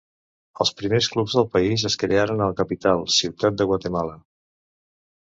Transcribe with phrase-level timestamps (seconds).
[0.63, 4.21] Els primers clubs del país es crearen a la capital Ciutat de Guatemala.